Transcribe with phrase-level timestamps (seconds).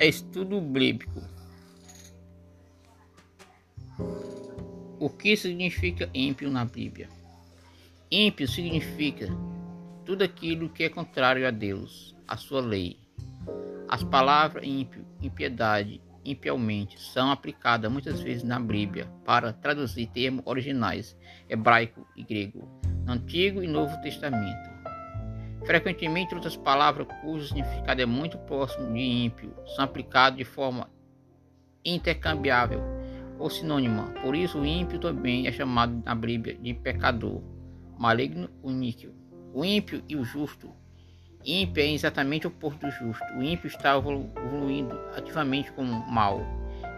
[0.00, 1.20] Estudo bíblico.
[5.00, 7.08] O que significa ímpio na Bíblia?
[8.08, 9.26] Ímpio significa
[10.04, 12.96] tudo aquilo que é contrário a Deus, a sua lei.
[13.88, 21.16] As palavras ímpio, impiedade, impiamente são aplicadas muitas vezes na Bíblia para traduzir termos originais
[21.48, 22.68] hebraico e grego,
[23.04, 24.67] Antigo e Novo Testamento.
[25.68, 30.90] Frequentemente, outras palavras cujo significado é muito próximo de ímpio são aplicadas de forma
[31.84, 32.80] intercambiável
[33.38, 34.04] ou sinônima.
[34.22, 37.42] Por isso, o ímpio também é chamado na Bíblia de pecador,
[37.98, 39.12] maligno ou níquel.
[39.52, 40.72] O ímpio e o justo.
[41.44, 43.26] Ímpio é exatamente o oposto do justo.
[43.36, 46.40] O ímpio está evoluindo ativamente como mal.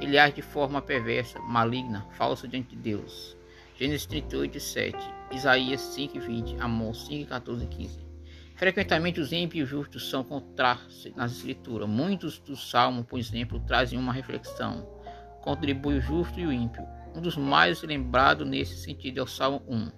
[0.01, 3.37] Ele age de forma perversa, maligna, falsa diante de Deus.
[3.77, 4.97] Gênesis 38, 7,
[5.33, 8.10] Isaías 5, 20, Amós 5, 14 e 15.
[8.61, 11.89] Frequentemente os ímpios e os justos são contrastes nas escrituras.
[11.89, 14.87] Muitos dos salmos, por exemplo, trazem uma reflexão.
[15.41, 16.87] Contribui o justo e o ímpio.
[17.15, 19.91] Um dos mais lembrados nesse sentido é o Salmo 1.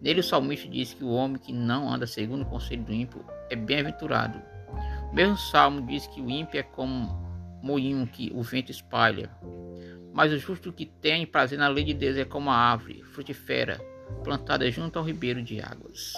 [0.00, 3.24] Nele o salmista diz que o homem que não anda segundo o conselho do ímpio
[3.50, 4.40] é bem-aventurado.
[5.10, 7.08] O mesmo salmo diz que o ímpio é como
[7.60, 9.28] moinho que o vento espalha.
[10.14, 13.80] Mas o justo que tem prazer na lei de Deus é como a árvore frutífera
[14.22, 16.12] plantada junto ao ribeiro de águas.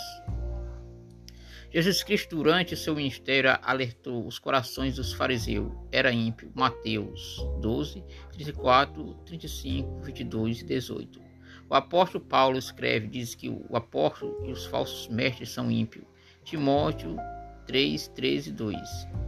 [1.70, 5.70] Jesus Cristo, durante seu ministério, alertou os corações dos fariseus.
[5.92, 6.50] Era ímpio.
[6.54, 8.02] Mateus 12,
[8.32, 11.20] 34, 35, 22 e 18.
[11.68, 16.06] O apóstolo Paulo escreve, diz que o apóstolo e os falsos mestres são ímpios.
[16.42, 17.18] Timóteo
[17.66, 18.78] 3, 13 e 2.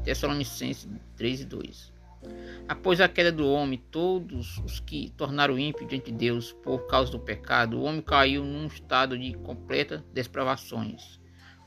[0.02, 1.92] Tessalonicenses 3 e 2.
[2.66, 7.12] Após a queda do homem, todos os que tornaram ímpio diante de Deus por causa
[7.12, 11.19] do pecado, o homem caiu num estado de completa depravações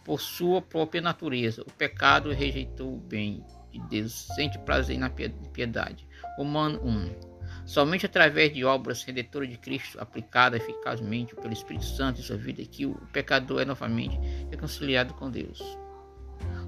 [0.04, 1.62] por sua própria natureza.
[1.62, 6.08] O pecado rejeitou o bem de Deus, sente prazer na piedade.
[6.38, 7.34] Romano 1.
[7.66, 12.64] Somente através de obras redentoras de Cristo, aplicadas eficazmente pelo Espírito Santo em sua vida,
[12.66, 14.20] que o pecador é novamente
[14.52, 15.62] reconciliado com Deus.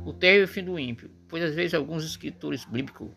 [0.06, 3.10] O terrível fim do ímpio, pois às vezes alguns escritores bíblicos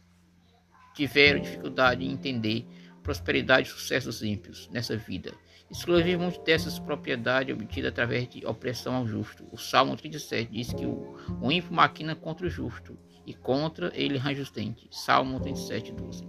[0.95, 2.67] tiveram dificuldade em entender
[3.09, 5.33] prosperidade e sucesso dos ímpios nessa vida
[5.71, 9.47] exclusivamente dessas propriedades obtidas através de opressão ao justo.
[9.51, 14.17] O Salmo 37 diz que o, o ímpio maquina contra o justo e contra ele
[14.17, 14.89] rajustente.
[14.91, 16.27] Salmo 37, 12.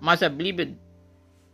[0.00, 0.76] Mas a Bíblia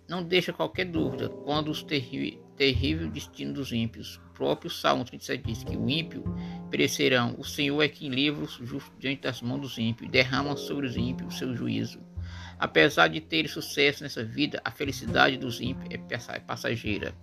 [0.09, 4.17] não deixa qualquer dúvida quando os terrível, destino dos ímpios.
[4.31, 6.23] O próprio Salmo 37 diz que o ímpio
[6.71, 7.35] perecerão.
[7.39, 10.87] O Senhor é quem livra os justos diante das mãos dos ímpios e derrama sobre
[10.87, 12.01] os ímpios o seu juízo.
[12.59, 17.15] Apesar de ter sucesso nessa vida, a felicidade dos ímpios é, é passageira.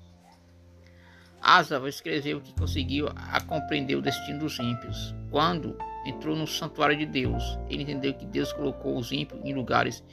[1.42, 5.14] Asa escreveu que conseguiu a compreender o destino dos ímpios.
[5.30, 10.04] Quando entrou no santuário de Deus, ele entendeu que Deus colocou os ímpios em lugares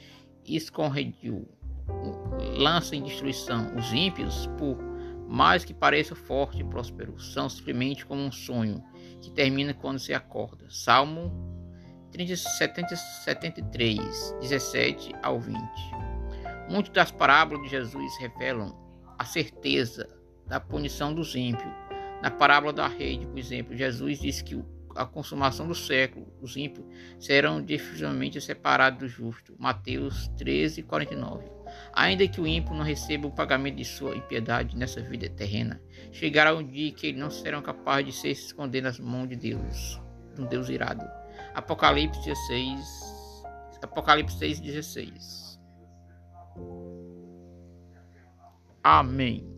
[0.45, 1.47] escorregadio,
[2.57, 3.73] lança em destruição.
[3.77, 4.77] Os ímpios, por
[5.27, 8.83] mais que pareça forte e próspero, são simplesmente como um sonho
[9.21, 10.65] que termina quando se acorda.
[10.69, 11.31] Salmo
[12.11, 15.59] 30, 73, 17 ao 20.
[16.69, 18.77] Muitas das parábolas de Jesus revelam
[19.17, 20.07] a certeza
[20.47, 21.71] da punição dos ímpios.
[22.21, 24.55] Na parábola da rede, por exemplo, Jesus disse que
[24.95, 26.85] a consumação do século, os ímpios
[27.19, 29.55] serão definitivamente separados do justo.
[29.57, 31.49] Mateus 13, 49.
[31.93, 36.53] Ainda que o ímpio não receba o pagamento de sua impiedade nessa vida terrena, chegará
[36.53, 40.01] um dia que eles não serão capazes de se esconder nas mãos de Deus,
[40.35, 41.20] de um Deus irado.
[41.53, 43.43] Apocalipse 16,
[43.81, 45.59] Apocalipse 6, 16.
[48.83, 49.50] Amém.